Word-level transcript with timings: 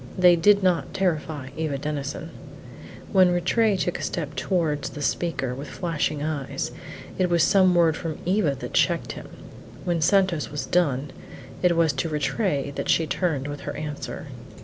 They 0.17 0.35
did 0.35 0.63
not 0.63 0.95
terrify 0.95 1.49
Eva 1.55 1.77
Denison. 1.77 2.31
When 3.11 3.29
Rattray 3.31 3.77
took 3.77 3.99
a 3.99 4.01
step 4.01 4.35
towards 4.35 4.89
the 4.89 5.01
speaker, 5.03 5.53
with 5.53 5.67
flashing 5.67 6.23
eyes, 6.23 6.71
it 7.19 7.29
was 7.29 7.43
some 7.43 7.75
word 7.75 7.95
from 7.95 8.17
Eva 8.25 8.55
that 8.55 8.73
checked 8.73 9.11
him; 9.11 9.29
when 9.85 10.01
Santos 10.01 10.49
was 10.49 10.65
done, 10.65 11.11
it 11.61 11.77
was 11.77 11.93
to 11.93 12.09
Rattray 12.09 12.71
that 12.71 12.89
she 12.89 13.05
turned 13.05 13.47
with 13.47 13.59
her 13.59 13.77
answer. 13.77 14.25